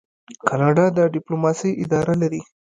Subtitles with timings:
[0.47, 2.41] کاناډا د ډیپلوماسۍ اداره لري.